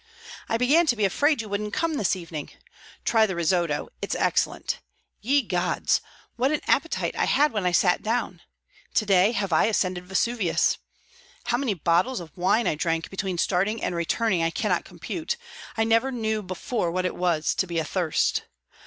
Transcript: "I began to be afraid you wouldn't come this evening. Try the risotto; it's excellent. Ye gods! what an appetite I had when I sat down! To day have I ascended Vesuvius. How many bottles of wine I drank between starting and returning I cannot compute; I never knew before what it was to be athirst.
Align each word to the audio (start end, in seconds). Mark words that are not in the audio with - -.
"I 0.49 0.57
began 0.57 0.87
to 0.87 0.95
be 0.95 1.05
afraid 1.05 1.41
you 1.43 1.47
wouldn't 1.49 1.75
come 1.75 1.93
this 1.93 2.15
evening. 2.15 2.49
Try 3.05 3.27
the 3.27 3.35
risotto; 3.35 3.89
it's 4.01 4.15
excellent. 4.15 4.79
Ye 5.19 5.43
gods! 5.43 6.01
what 6.37 6.51
an 6.51 6.61
appetite 6.65 7.15
I 7.15 7.25
had 7.25 7.51
when 7.51 7.67
I 7.67 7.71
sat 7.71 8.01
down! 8.01 8.41
To 8.95 9.05
day 9.05 9.31
have 9.33 9.53
I 9.53 9.65
ascended 9.65 10.05
Vesuvius. 10.07 10.79
How 11.43 11.57
many 11.59 11.75
bottles 11.75 12.19
of 12.19 12.35
wine 12.35 12.65
I 12.65 12.73
drank 12.73 13.11
between 13.11 13.37
starting 13.37 13.83
and 13.83 13.93
returning 13.95 14.41
I 14.41 14.49
cannot 14.49 14.85
compute; 14.85 15.37
I 15.77 15.83
never 15.83 16.11
knew 16.11 16.41
before 16.41 16.89
what 16.91 17.05
it 17.05 17.13
was 17.13 17.53
to 17.53 17.67
be 17.67 17.79
athirst. 17.79 18.45